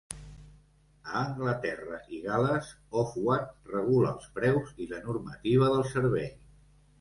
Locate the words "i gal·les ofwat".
2.15-3.51